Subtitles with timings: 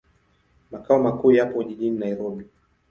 [0.71, 2.45] Makao makuu yapo jijini Nairobi.